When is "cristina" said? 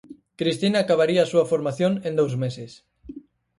0.39-0.77